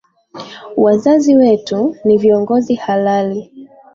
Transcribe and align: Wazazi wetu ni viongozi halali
Wazazi 0.77 1.35
wetu 1.35 1.95
ni 2.05 2.17
viongozi 2.17 2.75
halali 2.75 3.67